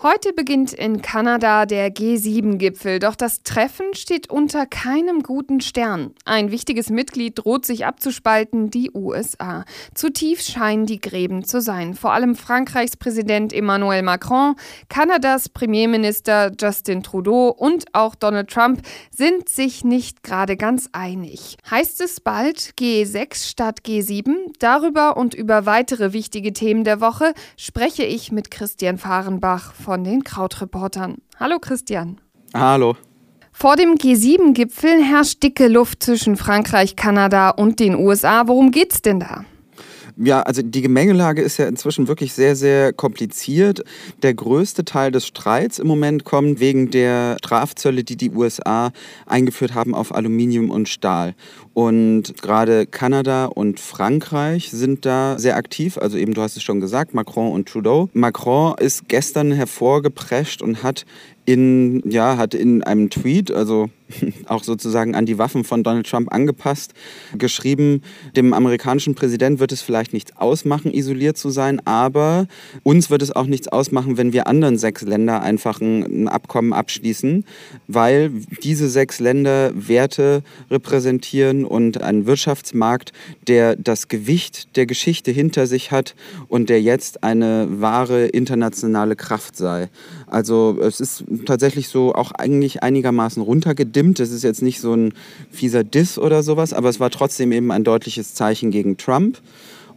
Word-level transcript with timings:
Heute 0.00 0.32
beginnt 0.32 0.72
in 0.72 1.02
Kanada 1.02 1.66
der 1.66 1.92
G7-Gipfel, 1.92 3.00
doch 3.00 3.16
das 3.16 3.42
Treffen 3.42 3.94
steht 3.94 4.30
unter 4.30 4.64
keinem 4.64 5.24
guten 5.24 5.60
Stern. 5.60 6.14
Ein 6.24 6.52
wichtiges 6.52 6.88
Mitglied 6.88 7.36
droht 7.36 7.66
sich 7.66 7.84
abzuspalten, 7.84 8.70
die 8.70 8.92
USA. 8.94 9.64
Zu 9.94 10.12
tief 10.12 10.40
scheinen 10.40 10.86
die 10.86 11.00
Gräben 11.00 11.42
zu 11.42 11.60
sein. 11.60 11.94
Vor 11.94 12.12
allem 12.12 12.36
Frankreichs 12.36 12.96
Präsident 12.96 13.52
Emmanuel 13.52 14.02
Macron, 14.02 14.54
Kanadas 14.88 15.48
Premierminister 15.48 16.52
Justin 16.56 17.02
Trudeau 17.02 17.48
und 17.48 17.86
auch 17.92 18.14
Donald 18.14 18.50
Trump 18.50 18.82
sind 19.10 19.48
sich 19.48 19.82
nicht 19.82 20.22
gerade 20.22 20.56
ganz 20.56 20.88
einig. 20.92 21.56
Heißt 21.68 22.00
es 22.02 22.20
bald 22.20 22.74
G6 22.78 23.48
statt 23.50 23.80
G7? 23.84 24.52
Darüber 24.60 25.16
und 25.16 25.34
über 25.34 25.66
weitere 25.66 26.12
wichtige 26.12 26.52
Themen 26.52 26.84
der 26.84 27.00
Woche 27.00 27.34
spreche 27.56 28.04
ich 28.04 28.30
mit 28.30 28.52
Christian 28.52 28.96
Fahrenbach 28.96 29.74
von 29.88 30.04
den 30.04 30.22
Krautreportern. 30.22 31.16
Hallo 31.40 31.58
Christian. 31.58 32.20
Hallo. 32.52 32.94
Vor 33.52 33.74
dem 33.74 33.94
G7-Gipfel 33.94 35.02
herrscht 35.02 35.42
dicke 35.42 35.66
Luft 35.66 36.02
zwischen 36.02 36.36
Frankreich, 36.36 36.94
Kanada 36.94 37.48
und 37.48 37.80
den 37.80 37.94
USA. 37.94 38.46
Worum 38.48 38.70
geht's 38.70 39.00
denn 39.00 39.18
da? 39.18 39.46
Ja, 40.20 40.42
also 40.42 40.62
die 40.62 40.82
Gemengelage 40.82 41.42
ist 41.42 41.58
ja 41.58 41.68
inzwischen 41.68 42.08
wirklich 42.08 42.32
sehr, 42.32 42.56
sehr 42.56 42.92
kompliziert. 42.92 43.84
Der 44.22 44.34
größte 44.34 44.84
Teil 44.84 45.12
des 45.12 45.28
Streits 45.28 45.78
im 45.78 45.86
Moment 45.86 46.24
kommt 46.24 46.58
wegen 46.58 46.90
der 46.90 47.36
Strafzölle, 47.38 48.02
die 48.02 48.16
die 48.16 48.30
USA 48.30 48.90
eingeführt 49.26 49.74
haben 49.74 49.94
auf 49.94 50.12
Aluminium 50.12 50.70
und 50.70 50.88
Stahl. 50.88 51.36
Und 51.72 52.42
gerade 52.42 52.86
Kanada 52.86 53.44
und 53.44 53.78
Frankreich 53.78 54.70
sind 54.72 55.06
da 55.06 55.38
sehr 55.38 55.56
aktiv. 55.56 55.96
Also 55.98 56.18
eben, 56.18 56.34
du 56.34 56.42
hast 56.42 56.56
es 56.56 56.64
schon 56.64 56.80
gesagt, 56.80 57.14
Macron 57.14 57.52
und 57.52 57.68
Trudeau. 57.68 58.08
Macron 58.12 58.74
ist 58.78 59.08
gestern 59.08 59.52
hervorgeprescht 59.52 60.62
und 60.62 60.82
hat 60.82 61.06
in, 61.48 62.02
ja, 62.04 62.36
hat 62.36 62.52
in 62.52 62.82
einem 62.82 63.08
Tweet, 63.08 63.50
also 63.50 63.88
auch 64.48 64.64
sozusagen 64.64 65.14
an 65.14 65.24
die 65.24 65.38
Waffen 65.38 65.64
von 65.64 65.82
Donald 65.82 66.06
Trump 66.06 66.30
angepasst, 66.30 66.92
geschrieben, 67.38 68.02
dem 68.36 68.52
amerikanischen 68.52 69.14
Präsident 69.14 69.58
wird 69.58 69.72
es 69.72 69.80
vielleicht 69.80 70.12
nichts 70.12 70.36
ausmachen, 70.36 70.92
isoliert 70.92 71.38
zu 71.38 71.48
sein, 71.48 71.80
aber 71.86 72.48
uns 72.82 73.08
wird 73.08 73.22
es 73.22 73.34
auch 73.34 73.46
nichts 73.46 73.68
ausmachen, 73.68 74.18
wenn 74.18 74.34
wir 74.34 74.46
anderen 74.46 74.76
sechs 74.76 75.00
Länder 75.00 75.40
einfach 75.40 75.80
ein, 75.80 76.28
Abkommen 76.28 76.74
abschließen, 76.74 77.46
weil 77.86 78.30
diese 78.62 78.90
sechs 78.90 79.18
Länder 79.18 79.72
Werte 79.74 80.42
repräsentieren 80.70 81.64
und 81.64 82.02
einen 82.02 82.26
Wirtschaftsmarkt, 82.26 83.12
der 83.46 83.74
das 83.74 84.08
Gewicht 84.08 84.76
der 84.76 84.84
Geschichte 84.84 85.30
hinter 85.30 85.66
sich 85.66 85.92
hat 85.92 86.14
und 86.48 86.68
der 86.68 86.82
jetzt 86.82 87.24
eine 87.24 87.68
wahre 87.70 88.26
internationale 88.26 89.16
Kraft 89.16 89.56
sei. 89.56 89.88
Also 90.26 90.78
es 90.82 91.00
ist 91.00 91.24
tatsächlich 91.44 91.88
so 91.88 92.14
auch 92.14 92.32
eigentlich 92.32 92.82
einigermaßen 92.82 93.42
runtergedimmt. 93.42 94.20
Es 94.20 94.30
ist 94.30 94.44
jetzt 94.44 94.62
nicht 94.62 94.80
so 94.80 94.94
ein 94.94 95.12
fieser 95.50 95.84
Diss 95.84 96.18
oder 96.18 96.42
sowas, 96.42 96.72
aber 96.72 96.88
es 96.88 97.00
war 97.00 97.10
trotzdem 97.10 97.52
eben 97.52 97.70
ein 97.70 97.84
deutliches 97.84 98.34
Zeichen 98.34 98.70
gegen 98.70 98.96
Trump. 98.96 99.38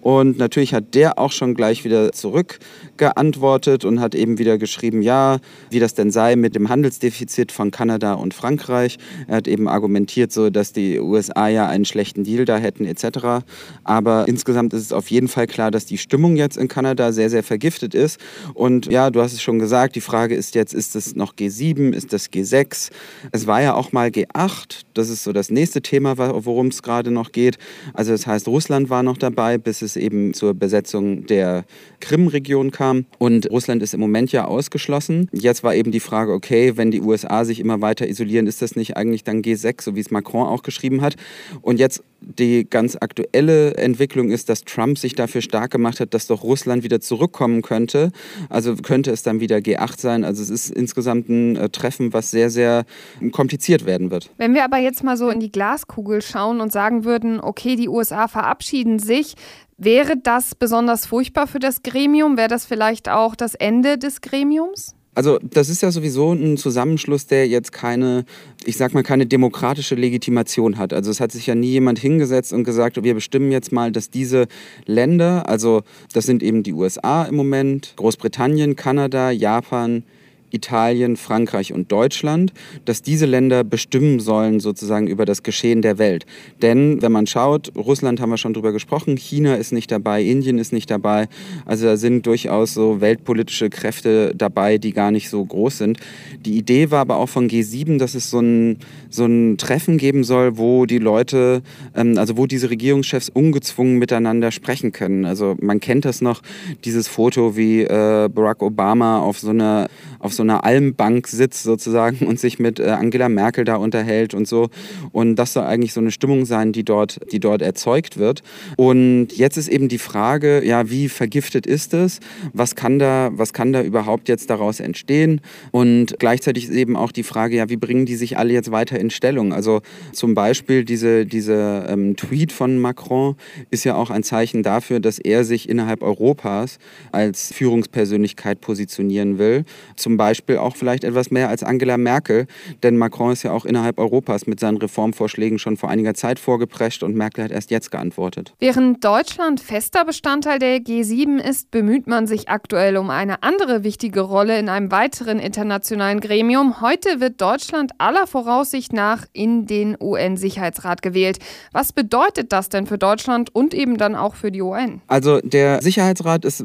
Und 0.02 0.38
natürlich 0.38 0.74
hat 0.74 0.96
der 0.96 1.20
auch 1.20 1.32
schon 1.32 1.54
gleich 1.54 1.86
wieder 1.86 2.12
zurückgeantwortet 2.12 3.86
und 3.86 4.00
hat 4.00 4.16
eben 4.16 4.40
wieder 4.40 4.58
geschrieben, 4.58 5.02
ja, 5.02 5.38
wie 5.70 5.80
das 5.80 5.94
denn 5.94 6.12
sei 6.12 6.36
mit 6.36 6.56
dem 6.56 6.70
Handelsdefizit 6.70 7.52
von 7.52 7.72
Kanada 7.72 8.14
und 8.14 8.34
Frankreich. 8.34 8.98
Er 9.28 9.38
hat 9.38 9.48
eben 9.48 9.68
argumentiert, 9.68 10.32
so, 10.32 10.50
dass 10.50 10.74
die 10.74 11.00
USA 11.00 11.48
ja 11.48 11.68
einen 11.68 11.86
schlechten 11.86 12.24
Deal 12.24 12.46
da 12.46 12.58
hätten 12.58 12.86
etc. 12.86 13.46
Aber 13.84 14.28
insgesamt 14.28 14.74
ist 14.74 14.82
es 14.82 14.94
auf 14.94 15.12
jeden 15.12 15.28
Fall 15.28 15.48
klar, 15.48 15.72
dass 15.72 15.86
die 15.86 15.98
Stimmung 15.98 16.36
jetzt 16.36 16.58
in 16.58 16.68
Kanada 16.68 17.12
sehr, 17.12 17.30
sehr 17.30 17.44
vergiftet 17.44 17.94
ist. 17.94 18.20
Und 18.54 18.88
ja, 18.88 19.12
du 19.12 19.22
hast 19.22 19.34
es 19.34 19.42
schon 19.42 19.60
gesagt, 19.60 19.96
die 19.96 20.02
Frage 20.02 20.36
ist 20.36 20.56
jetzt, 20.56 20.74
ist 20.74 20.96
es 20.96 21.16
noch 21.16 21.36
G7, 21.36 21.94
ist 21.94 22.12
das 22.12 22.32
G6? 22.32 22.90
Es 23.32 23.48
war 23.48 23.62
ja 23.62 23.76
auch 23.76 23.92
mal 23.92 24.10
G8. 24.10 24.82
Das 24.94 25.10
ist 25.10 25.24
so 25.24 25.32
das 25.32 25.52
nächste 25.52 25.82
Thema, 25.82 26.18
worum 26.18 26.68
es 26.68 26.82
gerade 26.82 27.12
noch 27.12 27.32
geht. 27.32 27.58
Also 27.94 28.12
das 28.12 28.26
heißt, 28.26 28.48
Russland 28.48 28.90
war 28.90 29.04
noch 29.04 29.18
dabei, 29.18 29.58
bis 29.58 29.82
es 29.82 29.91
es 29.92 29.96
eben 29.96 30.34
zur 30.34 30.54
Besetzung 30.54 31.26
der 31.26 31.66
Krim-Region 32.00 32.72
kam. 32.72 33.06
Und 33.18 33.50
Russland 33.50 33.84
ist 33.84 33.94
im 33.94 34.00
Moment 34.00 34.32
ja 34.32 34.46
ausgeschlossen. 34.46 35.30
Jetzt 35.32 35.64
war 35.64 35.76
eben 35.76 35.92
die 35.92 36.00
Frage, 36.00 36.34
okay, 36.34 36.78
wenn 36.78 36.92
die 36.92 37.02
USA 37.02 37.46
sich 37.46 37.60
immer 37.60 37.82
weiter 37.82 38.08
isolieren, 38.08 38.48
ist 38.48 38.62
das 38.62 38.76
nicht 38.76 38.98
eigentlich 38.98 39.24
dann 39.24 39.42
G6, 39.42 39.82
so 39.82 39.96
wie 39.96 40.00
es 40.00 40.12
Macron 40.12 40.48
auch 40.48 40.64
geschrieben 40.64 41.02
hat? 41.02 41.16
Und 41.62 41.80
jetzt 41.80 42.04
die 42.22 42.68
ganz 42.70 42.96
aktuelle 43.00 43.76
Entwicklung 43.76 44.30
ist, 44.30 44.48
dass 44.50 44.64
Trump 44.64 44.98
sich 44.98 45.16
dafür 45.16 45.42
stark 45.42 45.72
gemacht 45.72 46.00
hat, 46.00 46.14
dass 46.14 46.28
doch 46.28 46.44
Russland 46.44 46.84
wieder 46.84 47.02
zurückkommen 47.02 47.62
könnte. 47.62 48.12
Also 48.50 48.76
könnte 48.76 49.12
es 49.12 49.24
dann 49.24 49.40
wieder 49.40 49.58
G8 49.58 50.00
sein. 50.00 50.24
Also 50.24 50.44
es 50.44 50.50
ist 50.50 50.70
insgesamt 50.70 51.30
ein 51.30 51.56
äh, 51.56 51.70
Treffen, 51.70 52.14
was 52.14 52.32
sehr, 52.32 52.50
sehr 52.50 52.86
kompliziert 53.32 53.86
werden 53.86 54.12
wird. 54.12 54.30
Wenn 54.38 54.54
wir 54.54 54.64
aber 54.64 54.78
jetzt 54.78 55.04
mal 55.04 55.18
so 55.18 55.30
in 55.30 55.40
die 55.40 55.52
Glaskugel 55.52 56.22
schauen 56.22 56.62
und 56.62 56.72
sagen 56.72 57.06
würden, 57.06 57.40
okay, 57.40 57.76
die 57.76 57.90
USA 57.90 58.28
verabschieden 58.28 59.00
sich, 59.00 59.36
wäre 59.84 60.16
das 60.22 60.56
besonders 60.56 61.06
furchtbar 61.06 61.48
für 61.48 61.60
das 61.60 61.84
Gremium? 61.84 62.38
Wäre 62.38 62.48
das 62.48 62.66
vielleicht 62.66 63.10
auch 63.10 63.36
das 63.36 63.56
Ende 63.56 63.98
des 63.98 64.22
Gremiums? 64.22 64.96
Also 65.14 65.40
das 65.44 65.68
ist 65.68 65.82
ja 65.82 65.92
sowieso 65.92 66.32
ein 66.32 66.56
Zusammenschluss, 66.56 67.28
der 67.28 67.46
jetzt 67.46 67.74
keine, 67.74 68.24
ich 68.64 68.78
sag 68.78 68.94
mal, 68.94 69.04
keine 69.04 69.26
demokratische 69.26 69.96
Legitimation 69.96 70.78
hat. 70.78 70.94
Also 70.94 71.12
es 71.12 71.20
hat 71.20 71.34
sich 71.34 71.48
ja 71.48 71.56
nie 71.56 71.72
jemand 71.72 72.00
hingesetzt 72.00 72.54
und 72.54 72.64
gesagt, 72.64 73.04
wir 73.04 73.14
bestimmen 73.14 73.52
jetzt 73.52 73.74
mal, 73.74 73.92
dass 73.92 74.10
diese 74.10 74.48
Länder, 74.86 75.50
also 75.50 75.84
das 76.14 76.26
sind 76.26 76.42
eben 76.42 76.64
die 76.64 76.72
USA 76.72 77.24
im 77.24 77.36
Moment, 77.36 77.94
Großbritannien, 77.98 78.78
Kanada, 78.78 79.32
Japan, 79.32 80.04
Italien, 80.52 81.18
Frankreich 81.18 81.74
und 81.74 81.92
Deutschland, 81.92 82.54
dass 82.86 83.02
diese 83.02 83.26
Länder 83.26 83.64
bestimmen 83.64 84.20
sollen 84.20 84.60
sozusagen 84.60 85.08
über 85.08 85.26
das 85.26 85.44
Geschehen 85.44 85.82
der 85.82 85.98
Welt. 85.98 86.26
Denn 86.62 87.02
wenn 87.02 87.12
man 87.12 87.28
schaut, 87.28 87.72
Russland 87.76 88.20
haben 88.20 88.30
wir 88.30 88.38
schon 88.38 88.54
drüber 88.54 88.72
gesprochen, 88.72 89.18
China 89.18 89.56
ist 89.56 89.72
nicht 89.72 89.92
dabei, 89.92 90.24
Indien 90.24 90.58
ist 90.58 90.74
nicht 90.74 90.90
dabei. 90.90 91.28
Also 91.66 91.86
da 91.86 91.98
sind 91.98 92.26
durchaus 92.26 92.74
so 92.74 93.02
weltpolitische 93.02 93.70
Kräfte 93.70 94.34
dabei, 94.36 94.78
die 94.78 94.94
gar 94.94 95.12
nicht 95.12 95.30
so 95.30 95.44
groß 95.44 95.78
sind. 95.78 96.00
Die 96.46 96.58
Idee 96.58 96.92
war 96.92 97.02
aber 97.02 97.18
auch 97.18 97.30
von 97.30 97.50
G7, 97.50 97.98
dass 97.98 98.16
es 98.16 98.30
so 98.30 98.40
ein, 98.40 98.78
so 99.10 99.26
ein 99.26 99.58
Treffen 99.58 99.98
geben 99.98 100.24
soll, 100.24 100.58
wo 100.58 100.86
die 100.86 101.00
Leute, 101.00 101.62
ähm, 101.96 102.18
also 102.18 102.38
wo 102.38 102.46
diese 102.46 102.70
Regierungschefs 102.70 103.30
ungezwungen 103.30 103.98
miteinander 103.98 104.52
sprechen 104.52 104.92
können. 104.92 105.26
Also 105.26 105.56
man 105.62 105.80
kennt 105.80 106.06
das 106.06 106.22
noch, 106.22 106.42
dieses 106.86 107.08
Foto, 107.08 107.56
wie 107.56 107.82
äh, 107.82 108.30
Barack 108.30 108.62
Obama 108.62 109.20
auf 109.20 109.40
so 109.40 109.50
einer 109.50 109.90
auf 110.20 110.34
so 110.34 110.41
einer 110.42 110.64
Almbank 110.64 111.28
sitzt 111.28 111.64
sozusagen 111.64 112.28
und 112.28 112.40
sich 112.40 112.60
mit 112.60 112.80
äh, 112.80 112.90
Angela 112.90 113.28
Merkel 113.28 113.66
da 113.66 113.76
unterhält 113.76 114.34
und 114.34 114.48
so. 114.48 114.70
Und 115.12 115.36
das 115.36 115.54
soll 115.54 115.64
eigentlich 115.64 115.94
so 115.94 116.00
eine 116.00 116.12
Stimmung 116.12 116.46
sein, 116.46 116.72
die 116.72 116.84
dort, 116.84 117.20
die 117.32 117.40
dort 117.40 117.62
erzeugt 117.62 118.18
wird. 118.18 118.44
Und 118.78 119.30
jetzt 119.32 119.58
ist 119.58 119.68
eben 119.68 119.90
die 119.90 119.98
Frage, 119.98 120.64
ja, 120.64 120.90
wie 120.90 121.10
vergiftet 121.10 121.66
ist 121.66 121.94
es? 121.94 122.20
Was 122.54 122.76
kann 122.76 123.00
da, 123.00 123.32
was 123.34 123.54
kann 123.54 123.74
da 123.74 123.82
überhaupt 123.82 124.30
jetzt 124.30 124.50
daraus 124.50 124.80
entstehen? 124.80 125.42
Und 125.72 126.16
gleichzeitig 126.20 126.66
ist 126.66 126.76
eben 126.76 126.96
auch 126.96 127.12
die 127.12 127.24
Frage, 127.24 127.56
ja, 127.56 127.70
wie 127.70 127.78
bringen 127.78 128.06
die 128.06 128.16
sich 128.16 128.38
alle 128.38 128.54
jetzt 128.54 128.72
weiter 128.72 129.00
in 129.00 129.10
Stellung? 129.10 129.54
Also 129.54 129.82
zum 130.14 130.36
Beispiel 130.36 130.86
diese, 130.86 131.26
diese 131.26 131.86
ähm, 131.90 132.16
Tweet 132.16 132.52
von 132.52 132.80
Macron 132.80 133.36
ist 133.72 133.86
ja 133.86 133.96
auch 133.96 134.12
ein 134.12 134.24
Zeichen 134.24 134.62
dafür, 134.62 135.00
dass 135.00 135.18
er 135.18 135.44
sich 135.44 135.68
innerhalb 135.68 136.04
Europas 136.04 136.78
als 137.12 137.52
Führungspersönlichkeit 137.54 138.62
positionieren 138.62 139.40
will. 139.40 139.66
Zum 139.96 140.12
zum 140.12 140.18
Beispiel 140.32 140.58
auch 140.60 140.78
vielleicht 140.78 141.04
etwas 141.04 141.30
mehr 141.30 141.50
als 141.50 141.62
Angela 141.62 141.98
Merkel, 141.98 142.48
denn 142.84 142.98
Macron 142.98 143.34
ist 143.34 143.44
ja 143.44 143.52
auch 143.52 143.66
innerhalb 143.66 144.00
Europas 144.00 144.48
mit 144.48 144.62
seinen 144.62 144.78
Reformvorschlägen 144.78 145.60
schon 145.60 145.76
vor 145.76 145.90
einiger 145.90 146.14
Zeit 146.14 146.40
vorgeprescht 146.40 147.04
und 147.04 147.18
Merkel 147.18 147.44
hat 147.44 147.52
erst 147.52 147.70
jetzt 147.70 147.92
geantwortet. 147.92 148.54
Während 148.60 149.04
Deutschland 149.04 149.60
fester 149.60 150.06
Bestandteil 150.06 150.58
der 150.58 150.78
G7 150.78 151.38
ist, 151.38 151.70
bemüht 151.70 152.08
man 152.08 152.28
sich 152.28 152.48
aktuell 152.48 152.96
um 152.96 153.10
eine 153.10 153.44
andere 153.44 153.84
wichtige 153.84 154.22
Rolle 154.22 154.58
in 154.58 154.70
einem 154.70 154.90
weiteren 154.90 155.38
internationalen 155.38 156.22
Gremium. 156.22 156.80
Heute 156.80 157.20
wird 157.20 157.42
Deutschland 157.42 157.92
aller 157.98 158.26
Voraussicht 158.26 158.94
nach 158.94 159.26
in 159.34 159.66
den 159.66 159.98
UN-Sicherheitsrat 160.00 161.02
gewählt. 161.02 161.40
Was 161.74 161.92
bedeutet 161.92 162.54
das 162.54 162.70
denn 162.70 162.86
für 162.86 162.98
Deutschland 162.98 163.54
und 163.54 163.74
eben 163.74 163.98
dann 163.98 164.16
auch 164.16 164.36
für 164.36 164.50
die 164.50 164.62
UN? 164.62 165.02
Also 165.08 165.42
der 165.42 165.82
Sicherheitsrat 165.82 166.46
ist 166.46 166.64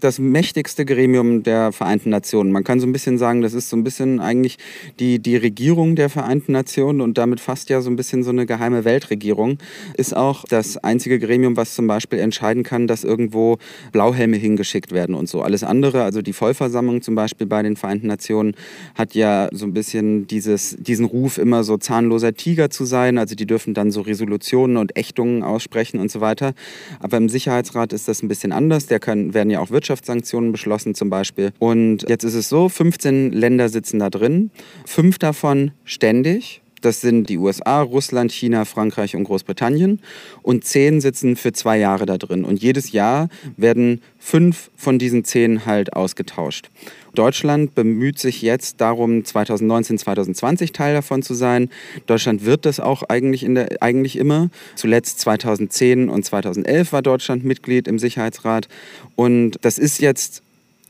das 0.00 0.18
mächtigste 0.18 0.84
Gremium 0.84 1.44
der 1.44 1.70
Vereinten 1.70 2.10
Nationen. 2.10 2.50
Man 2.50 2.64
kann 2.64 2.80
so 2.80 2.87
ein 2.88 2.92
bisschen 2.92 3.18
sagen, 3.18 3.42
das 3.42 3.54
ist 3.54 3.68
so 3.68 3.76
ein 3.76 3.84
bisschen 3.84 4.20
eigentlich 4.20 4.58
die, 4.98 5.18
die 5.18 5.36
Regierung 5.36 5.96
der 5.96 6.08
Vereinten 6.08 6.52
Nationen 6.52 7.00
und 7.00 7.18
damit 7.18 7.40
fast 7.40 7.70
ja 7.70 7.80
so 7.80 7.90
ein 7.90 7.96
bisschen 7.96 8.22
so 8.22 8.30
eine 8.30 8.46
geheime 8.46 8.84
Weltregierung. 8.84 9.58
Ist 9.94 10.16
auch 10.16 10.44
das 10.48 10.76
einzige 10.78 11.18
Gremium, 11.18 11.56
was 11.56 11.74
zum 11.74 11.86
Beispiel 11.86 12.18
entscheiden 12.18 12.62
kann, 12.62 12.86
dass 12.86 13.04
irgendwo 13.04 13.58
Blauhelme 13.92 14.36
hingeschickt 14.36 14.92
werden 14.92 15.14
und 15.14 15.28
so. 15.28 15.42
Alles 15.42 15.62
andere, 15.64 16.02
also 16.02 16.22
die 16.22 16.32
Vollversammlung 16.32 17.02
zum 17.02 17.14
Beispiel 17.14 17.46
bei 17.46 17.62
den 17.62 17.76
Vereinten 17.76 18.06
Nationen, 18.06 18.54
hat 18.94 19.14
ja 19.14 19.48
so 19.52 19.66
ein 19.66 19.74
bisschen 19.74 20.26
dieses, 20.26 20.76
diesen 20.78 21.04
Ruf, 21.04 21.38
immer 21.38 21.64
so 21.64 21.76
zahnloser 21.76 22.34
Tiger 22.34 22.70
zu 22.70 22.84
sein. 22.84 23.18
Also 23.18 23.34
die 23.34 23.46
dürfen 23.46 23.74
dann 23.74 23.90
so 23.90 24.00
Resolutionen 24.00 24.76
und 24.76 24.96
Ächtungen 24.96 25.42
aussprechen 25.42 26.00
und 26.00 26.10
so 26.10 26.20
weiter. 26.20 26.54
Aber 27.00 27.16
im 27.16 27.28
Sicherheitsrat 27.28 27.92
ist 27.92 28.08
das 28.08 28.22
ein 28.22 28.28
bisschen 28.28 28.52
anders. 28.52 28.86
Da 28.86 28.98
werden 29.06 29.50
ja 29.50 29.60
auch 29.60 29.70
Wirtschaftssanktionen 29.70 30.52
beschlossen 30.52 30.94
zum 30.94 31.10
Beispiel. 31.10 31.52
Und 31.58 32.08
jetzt 32.08 32.24
ist 32.24 32.34
es 32.34 32.48
so, 32.48 32.68
15 32.78 33.32
Länder 33.32 33.68
sitzen 33.68 33.98
da 33.98 34.08
drin, 34.08 34.52
fünf 34.86 35.18
davon 35.18 35.72
ständig. 35.84 36.62
Das 36.80 37.00
sind 37.00 37.28
die 37.28 37.36
USA, 37.36 37.82
Russland, 37.82 38.30
China, 38.30 38.64
Frankreich 38.64 39.16
und 39.16 39.24
Großbritannien. 39.24 39.98
Und 40.42 40.64
zehn 40.64 41.00
sitzen 41.00 41.34
für 41.34 41.52
zwei 41.52 41.76
Jahre 41.76 42.06
da 42.06 42.18
drin. 42.18 42.44
Und 42.44 42.62
jedes 42.62 42.92
Jahr 42.92 43.30
werden 43.56 44.00
fünf 44.20 44.70
von 44.76 45.00
diesen 45.00 45.24
zehn 45.24 45.66
halt 45.66 45.94
ausgetauscht. 45.94 46.70
Deutschland 47.16 47.74
bemüht 47.74 48.20
sich 48.20 48.42
jetzt 48.42 48.80
darum, 48.80 49.24
2019, 49.24 49.98
2020 49.98 50.70
Teil 50.70 50.94
davon 50.94 51.24
zu 51.24 51.34
sein. 51.34 51.70
Deutschland 52.06 52.44
wird 52.44 52.64
das 52.64 52.78
auch 52.78 53.02
eigentlich, 53.02 53.42
in 53.42 53.56
der, 53.56 53.82
eigentlich 53.82 54.14
immer. 54.14 54.50
Zuletzt 54.76 55.18
2010 55.18 56.08
und 56.08 56.24
2011 56.24 56.92
war 56.92 57.02
Deutschland 57.02 57.44
Mitglied 57.44 57.88
im 57.88 57.98
Sicherheitsrat. 57.98 58.68
Und 59.16 59.58
das 59.62 59.78
ist 59.78 60.00
jetzt 60.00 60.42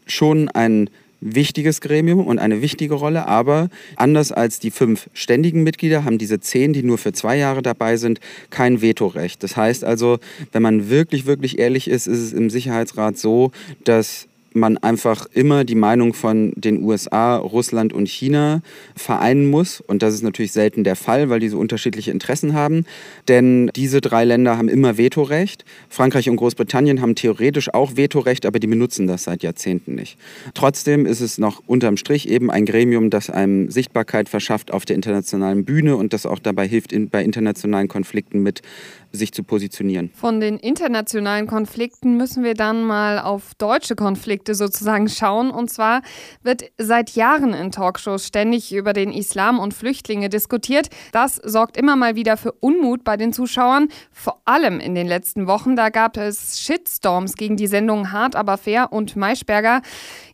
schon 0.07 0.51
ein 0.51 0.91
wichtiges 1.21 1.81
Gremium 1.81 2.27
und 2.27 2.39
eine 2.39 2.63
wichtige 2.63 2.95
Rolle, 2.95 3.27
aber 3.27 3.69
anders 3.97 4.33
als 4.33 4.59
die 4.61 4.71
fünf 4.71 5.09
ständigen 5.13 5.63
Mitglieder 5.63 6.05
haben 6.05 6.19
diese 6.19 6.41
zehn, 6.41 6.73
die 6.73 6.83
nur 6.83 6.99
für 6.99 7.13
zwei 7.13 7.37
Jahre 7.37 7.63
dabei 7.63 7.97
sind, 7.97 8.21
kein 8.51 8.81
Vetorecht. 8.81 9.43
Das 9.43 9.57
heißt 9.57 9.85
also, 9.85 10.19
wenn 10.53 10.63
man 10.63 10.89
wirklich, 10.89 11.27
wirklich 11.27 11.59
ehrlich 11.59 11.89
ist, 11.89 12.07
ist 12.07 12.21
es 12.21 12.33
im 12.33 12.51
Sicherheitsrat 12.51 13.19
so, 13.19 13.51
dass 13.85 14.28
man 14.55 14.79
einfach 14.79 15.27
immer 15.33 15.65
die 15.65 15.75
Meinung 15.75 16.15
von 16.15 16.53
den 16.57 16.83
USA, 16.83 17.37
Russland 17.37 17.93
und 17.93 18.09
China 18.09 18.63
vereinen 18.97 19.47
muss. 19.47 19.81
Und 19.81 20.03
das 20.03 20.15
ist 20.15 20.23
natürlich 20.23 20.53
selten 20.53 20.85
der 20.85 20.97
Fall, 20.97 21.29
weil 21.31 21.41
diese 21.41 21.57
unterschiedliche 21.57 22.11
Interessen 22.11 22.55
haben. 22.55 22.85
Denn 23.29 23.71
diese 23.77 24.01
drei 24.01 24.25
Länder 24.25 24.57
haben 24.57 24.69
immer 24.69 24.99
Vetorecht. 24.99 25.65
Frankreich 25.89 26.29
und 26.29 26.37
Großbritannien 26.37 27.01
haben 27.01 27.15
theoretisch 27.15 27.73
auch 27.75 27.97
Vetorecht, 27.97 28.47
aber 28.47 28.59
die 28.59 28.67
benutzen 28.67 29.07
das 29.07 29.25
seit 29.25 29.43
Jahrzehnten 29.43 29.95
nicht. 29.95 30.19
Trotzdem 30.55 31.07
ist 31.07 31.21
es 31.21 31.39
noch 31.39 31.63
unterm 31.67 31.97
Strich 31.97 32.29
eben 32.29 32.51
ein 32.51 32.65
Gremium, 32.65 33.11
das 33.11 33.31
einem 33.31 33.71
Sichtbarkeit 33.71 34.29
verschafft 34.29 34.73
auf 34.73 34.85
der 34.85 34.97
internationalen 34.97 35.65
Bühne 35.65 35.97
und 35.97 36.13
das 36.13 36.27
auch 36.27 36.39
dabei 36.39 36.67
hilft, 36.67 36.93
in, 36.93 37.11
bei 37.11 37.23
internationalen 37.23 37.89
Konflikten 37.89 38.43
mit 38.43 38.63
sich 39.11 39.33
zu 39.33 39.43
positionieren. 39.43 40.11
Von 40.15 40.41
den 40.41 40.59
internationalen 40.59 41.47
Konflikten 41.47 42.19
müssen 42.19 42.45
wir 42.45 42.55
dann 42.55 42.85
mal 42.85 43.19
auf 43.19 43.55
deutsche 43.55 43.95
Konflikte 43.95 44.38
sozusagen 44.47 45.09
schauen. 45.09 45.51
Und 45.51 45.71
zwar 45.71 46.03
wird 46.43 46.65
seit 46.79 47.11
Jahren 47.11 47.55
in 47.55 47.73
Talkshows 47.73 48.27
ständig 48.27 48.73
über 48.73 48.93
den 48.93 49.13
Islam 49.13 49.59
und 49.59 49.75
Flüchtlinge 49.75 50.29
diskutiert. 50.29 50.89
Das 51.13 51.37
sorgt 51.37 51.77
immer 51.77 51.97
mal 51.97 52.15
wieder 52.15 52.37
für 52.37 52.53
Unmut 52.53 53.05
bei 53.05 53.17
den 53.17 53.33
Zuschauern, 53.33 53.89
vor 54.13 54.41
allem 54.45 54.81
in 54.81 54.95
den 54.95 55.07
letzten 55.07 55.47
Wochen. 55.47 55.77
Da 55.77 55.89
gab 55.89 56.17
es 56.17 56.61
Shitstorms 56.61 57.35
gegen 57.35 57.57
die 57.57 57.67
Sendungen 57.67 58.13
Hart 58.13 58.37
aber 58.37 58.59
fair 58.59 58.93
und 58.93 59.17
Maischberger. 59.17 59.83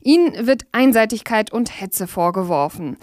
Ihnen 0.00 0.46
wird 0.46 0.64
Einseitigkeit 0.72 1.52
und 1.52 1.80
Hetze 1.80 2.06
vorgeworfen. 2.06 2.96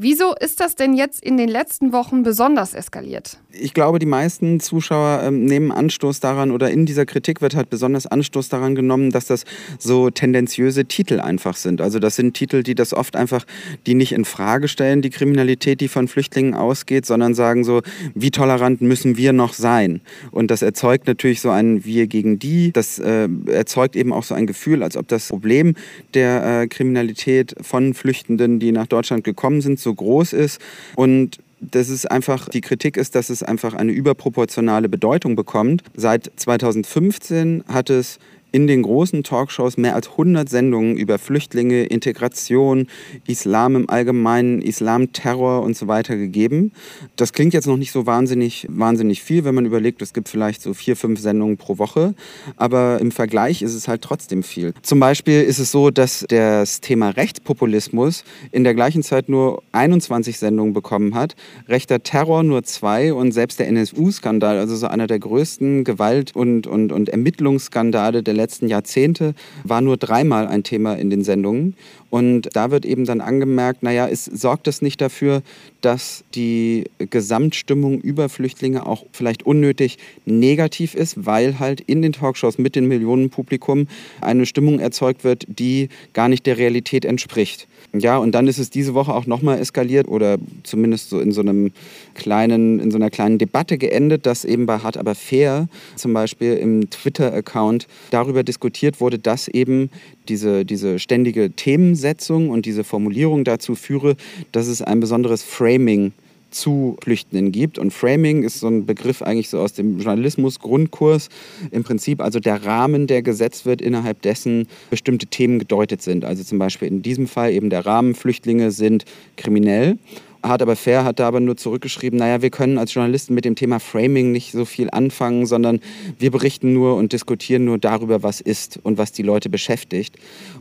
Wieso 0.00 0.32
ist 0.32 0.60
das 0.60 0.76
denn 0.76 0.94
jetzt 0.94 1.20
in 1.24 1.36
den 1.36 1.48
letzten 1.48 1.92
Wochen 1.92 2.22
besonders 2.22 2.72
eskaliert? 2.72 3.40
Ich 3.50 3.74
glaube, 3.74 3.98
die 3.98 4.06
meisten 4.06 4.60
Zuschauer 4.60 5.22
ähm, 5.24 5.44
nehmen 5.44 5.72
Anstoß 5.72 6.20
daran 6.20 6.52
oder 6.52 6.70
in 6.70 6.86
dieser 6.86 7.04
Kritik 7.04 7.42
wird 7.42 7.56
halt 7.56 7.68
besonders 7.68 8.06
Anstoß 8.06 8.48
daran 8.48 8.76
genommen, 8.76 9.10
dass 9.10 9.26
das 9.26 9.44
so 9.80 10.10
tendenziöse 10.10 10.84
Titel 10.84 11.18
einfach 11.18 11.56
sind. 11.56 11.80
Also 11.80 11.98
das 11.98 12.14
sind 12.14 12.34
Titel, 12.34 12.62
die 12.62 12.76
das 12.76 12.94
oft 12.94 13.16
einfach, 13.16 13.44
die 13.86 13.94
nicht 13.94 14.12
in 14.12 14.24
Frage 14.24 14.68
stellen, 14.68 15.02
die 15.02 15.10
Kriminalität, 15.10 15.80
die 15.80 15.88
von 15.88 16.06
Flüchtlingen 16.06 16.54
ausgeht, 16.54 17.04
sondern 17.04 17.34
sagen 17.34 17.64
so, 17.64 17.82
wie 18.14 18.30
tolerant 18.30 18.80
müssen 18.80 19.16
wir 19.16 19.32
noch 19.32 19.52
sein? 19.52 20.00
Und 20.30 20.52
das 20.52 20.62
erzeugt 20.62 21.08
natürlich 21.08 21.40
so 21.40 21.50
ein 21.50 21.84
Wir 21.84 22.06
gegen 22.06 22.38
die. 22.38 22.70
Das 22.70 23.00
äh, 23.00 23.28
erzeugt 23.46 23.96
eben 23.96 24.12
auch 24.12 24.22
so 24.22 24.36
ein 24.36 24.46
Gefühl, 24.46 24.84
als 24.84 24.96
ob 24.96 25.08
das 25.08 25.26
Problem 25.26 25.74
der 26.14 26.60
äh, 26.60 26.68
Kriminalität 26.68 27.56
von 27.62 27.94
Flüchtenden, 27.94 28.60
die 28.60 28.70
nach 28.70 28.86
Deutschland 28.86 29.24
gekommen 29.24 29.60
sind, 29.60 29.80
so 29.80 29.87
groß 29.94 30.32
ist 30.32 30.60
und 30.96 31.38
das 31.60 31.88
ist 31.88 32.10
einfach, 32.10 32.48
die 32.48 32.60
Kritik 32.60 32.96
ist, 32.96 33.14
dass 33.14 33.30
es 33.30 33.42
einfach 33.42 33.74
eine 33.74 33.92
überproportionale 33.92 34.88
Bedeutung 34.88 35.34
bekommt. 35.34 35.82
Seit 35.96 36.30
2015 36.36 37.64
hat 37.66 37.90
es 37.90 38.18
in 38.52 38.66
den 38.66 38.82
großen 38.82 39.22
Talkshows 39.22 39.76
mehr 39.76 39.94
als 39.94 40.08
100 40.10 40.48
Sendungen 40.48 40.96
über 40.96 41.18
Flüchtlinge, 41.18 41.84
Integration, 41.84 42.86
Islam 43.26 43.76
im 43.76 43.90
Allgemeinen, 43.90 44.62
Islamterror 44.62 45.62
und 45.62 45.76
so 45.76 45.86
weiter 45.86 46.16
gegeben. 46.16 46.72
Das 47.16 47.32
klingt 47.32 47.52
jetzt 47.54 47.66
noch 47.66 47.76
nicht 47.76 47.92
so 47.92 48.06
wahnsinnig, 48.06 48.66
wahnsinnig 48.70 49.22
viel, 49.22 49.44
wenn 49.44 49.54
man 49.54 49.66
überlegt, 49.66 50.00
es 50.00 50.14
gibt 50.14 50.28
vielleicht 50.28 50.62
so 50.62 50.72
vier, 50.72 50.96
fünf 50.96 51.20
Sendungen 51.20 51.58
pro 51.58 51.78
Woche. 51.78 52.14
Aber 52.56 52.98
im 53.00 53.10
Vergleich 53.10 53.62
ist 53.62 53.74
es 53.74 53.86
halt 53.86 54.02
trotzdem 54.02 54.42
viel. 54.42 54.72
Zum 54.82 54.98
Beispiel 54.98 55.42
ist 55.42 55.58
es 55.58 55.70
so, 55.70 55.90
dass 55.90 56.24
das 56.28 56.80
Thema 56.80 57.10
Rechtspopulismus 57.10 58.24
in 58.50 58.64
der 58.64 58.74
gleichen 58.74 59.02
Zeit 59.02 59.28
nur 59.28 59.62
21 59.72 60.38
Sendungen 60.38 60.72
bekommen 60.72 61.14
hat, 61.14 61.36
rechter 61.68 62.02
Terror 62.02 62.42
nur 62.42 62.62
zwei 62.62 63.12
und 63.12 63.32
selbst 63.32 63.58
der 63.58 63.68
NSU-Skandal, 63.68 64.58
also 64.58 64.74
so 64.76 64.86
einer 64.86 65.06
der 65.06 65.18
größten 65.18 65.84
Gewalt- 65.84 66.34
und, 66.34 66.66
und, 66.66 66.92
und 66.92 67.08
Ermittlungsskandale 67.08 68.22
der 68.22 68.37
letzten 68.38 68.68
Jahrzehnte 68.68 69.34
war 69.64 69.82
nur 69.82 69.98
dreimal 69.98 70.46
ein 70.46 70.62
Thema 70.62 70.94
in 70.94 71.10
den 71.10 71.22
Sendungen. 71.22 71.74
Und 72.10 72.48
da 72.54 72.70
wird 72.70 72.86
eben 72.86 73.04
dann 73.04 73.20
angemerkt, 73.20 73.82
naja, 73.82 74.08
es 74.08 74.24
sorgt 74.24 74.66
es 74.66 74.80
nicht 74.80 75.00
dafür, 75.02 75.42
dass 75.82 76.24
die 76.34 76.84
Gesamtstimmung 76.98 78.00
über 78.00 78.30
Flüchtlinge 78.30 78.86
auch 78.86 79.04
vielleicht 79.12 79.42
unnötig 79.42 79.98
negativ 80.24 80.94
ist, 80.94 81.26
weil 81.26 81.58
halt 81.58 81.82
in 81.82 82.00
den 82.00 82.12
Talkshows 82.12 82.56
mit 82.56 82.76
dem 82.76 82.88
Millionenpublikum 82.88 83.88
eine 84.22 84.46
Stimmung 84.46 84.80
erzeugt 84.80 85.22
wird, 85.22 85.44
die 85.48 85.90
gar 86.14 86.30
nicht 86.30 86.46
der 86.46 86.56
Realität 86.56 87.04
entspricht. 87.04 87.68
Ja, 87.94 88.18
und 88.18 88.32
dann 88.32 88.46
ist 88.48 88.58
es 88.58 88.68
diese 88.70 88.94
Woche 88.94 89.14
auch 89.14 89.26
nochmal 89.26 89.58
eskaliert 89.58 90.08
oder 90.08 90.36
zumindest 90.62 91.08
so 91.08 91.20
in 91.20 91.32
so 91.32 91.40
einem 91.40 91.72
kleinen, 92.14 92.80
in 92.80 92.90
so 92.90 92.96
einer 92.96 93.10
kleinen 93.10 93.38
Debatte 93.38 93.78
geendet, 93.78 94.26
dass 94.26 94.44
eben 94.44 94.66
bei 94.66 94.78
Hart 94.78 94.96
aber 94.96 95.14
fair 95.14 95.68
zum 95.96 96.12
Beispiel 96.12 96.54
im 96.54 96.90
Twitter-Account 96.90 97.86
darüber 98.10 98.42
diskutiert 98.42 99.00
wurde, 99.00 99.18
dass 99.18 99.48
eben 99.48 99.90
diese, 100.28 100.64
diese 100.64 100.98
ständige 100.98 101.50
Themensetzung 101.50 102.50
und 102.50 102.66
diese 102.66 102.84
Formulierung 102.84 103.44
dazu 103.44 103.74
führe, 103.74 104.16
dass 104.52 104.66
es 104.66 104.82
ein 104.82 105.00
besonderes 105.00 105.42
Framing 105.42 106.12
zu 106.50 106.96
Flüchtenden 107.02 107.52
gibt. 107.52 107.78
Und 107.78 107.92
Framing 107.92 108.42
ist 108.42 108.60
so 108.60 108.68
ein 108.68 108.86
Begriff 108.86 109.22
eigentlich 109.22 109.48
so 109.48 109.60
aus 109.60 109.72
dem 109.72 109.98
Journalismus-Grundkurs. 109.98 111.28
Im 111.70 111.84
Prinzip 111.84 112.20
also 112.20 112.40
der 112.40 112.64
Rahmen, 112.64 113.06
der 113.06 113.22
gesetzt 113.22 113.66
wird, 113.66 113.80
innerhalb 113.80 114.22
dessen 114.22 114.66
bestimmte 114.90 115.26
Themen 115.26 115.58
gedeutet 115.58 116.02
sind. 116.02 116.24
Also 116.24 116.42
zum 116.44 116.58
Beispiel 116.58 116.88
in 116.88 117.02
diesem 117.02 117.26
Fall 117.26 117.52
eben 117.52 117.70
der 117.70 117.86
Rahmen, 117.86 118.14
Flüchtlinge 118.14 118.70
sind 118.70 119.04
kriminell. 119.36 119.98
Hart 120.42 120.62
aber 120.62 120.76
fair 120.76 121.04
hat 121.04 121.18
da 121.18 121.28
aber 121.28 121.40
nur 121.40 121.56
zurückgeschrieben, 121.56 122.18
naja, 122.18 122.42
wir 122.42 122.50
können 122.50 122.78
als 122.78 122.94
Journalisten 122.94 123.34
mit 123.34 123.44
dem 123.44 123.56
Thema 123.56 123.80
Framing 123.80 124.32
nicht 124.32 124.52
so 124.52 124.64
viel 124.64 124.88
anfangen, 124.90 125.46
sondern 125.46 125.80
wir 126.18 126.30
berichten 126.30 126.72
nur 126.72 126.96
und 126.96 127.12
diskutieren 127.12 127.64
nur 127.64 127.78
darüber, 127.78 128.22
was 128.22 128.40
ist 128.40 128.78
und 128.82 128.98
was 128.98 129.12
die 129.12 129.22
Leute 129.22 129.48
beschäftigt. 129.48 130.16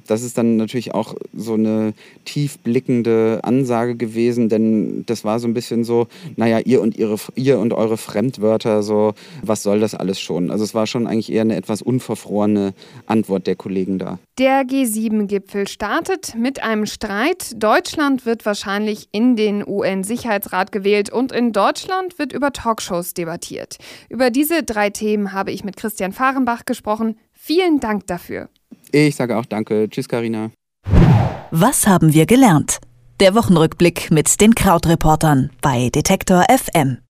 Das 0.08 0.24
ist 0.24 0.38
dann 0.38 0.58
natürlich 0.58 0.94
auch 0.94 1.16
so 1.36 1.54
eine 1.54 1.94
tiefblickende 2.26 3.42
Ansage 3.44 3.96
gewesen, 3.96 4.50
denn 4.50 5.04
das 5.06 5.24
war 5.24 5.40
so 5.40 5.48
ein 5.48 5.54
bisschen 5.54 5.84
so, 5.84 6.08
naja, 6.36 6.60
ihr 6.60 6.82
und, 6.82 6.98
ihre, 6.98 7.18
ihr 7.36 7.60
und 7.60 7.74
eure 7.74 7.98
Fremdwörter, 7.98 8.84
so, 8.84 9.14
was 9.44 9.64
soll 9.64 9.80
das 9.80 9.94
alles 9.94 10.20
schon? 10.20 10.50
Also 10.50 10.64
es 10.64 10.74
war 10.74 10.88
schon 10.88 11.08
eigentlich 11.08 11.32
eher 11.32 11.42
eine 11.42 11.56
etwas 11.56 11.82
unverfrorene 11.82 12.74
Antwort 13.06 13.48
der 13.48 13.56
Kollegen 13.56 14.00
da. 14.00 14.20
Der 14.40 14.62
G7-Gipfel 14.62 15.68
startet 15.68 16.36
mit 16.36 16.62
einem 16.64 16.86
Streit. 16.86 17.52
Deutschland 17.56 18.26
wird 18.26 18.46
wahrscheinlich 18.46 19.08
in 19.12 19.36
den 19.36 19.64
UN-Sicherheitsrat 19.68 20.72
gewählt 20.72 21.10
und 21.10 21.32
in 21.32 21.52
Deutschland 21.52 22.18
wird 22.20 22.34
über 22.34 22.52
Talkshows 22.52 23.14
debattiert. 23.14 23.78
Über 24.10 24.30
diese 24.30 24.64
drei 24.64 24.90
Themen 24.90 25.34
habe 25.34 25.52
ich 25.52 25.64
mit 25.64 25.78
Christian 25.78 26.14
Fahrenbach 26.14 26.66
gesprochen. 26.66 27.18
Vielen 27.34 27.80
Dank 27.80 28.08
dafür. 28.08 28.50
Ich 28.92 29.16
sage 29.16 29.38
auch 29.38 29.46
danke. 29.46 29.90
Tschüss, 29.90 30.08
Karina. 30.08 30.52
Was 31.52 31.88
haben 31.88 32.14
wir 32.14 32.26
gelernt? 32.26 32.80
Der 33.20 33.34
Wochenrückblick 33.36 34.12
mit 34.12 34.40
den 34.42 34.54
Krautreportern 34.54 35.50
bei 35.62 35.90
Detektor 35.90 36.46
FM. 36.50 37.00